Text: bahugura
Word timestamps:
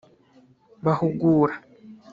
bahugura 0.85 1.55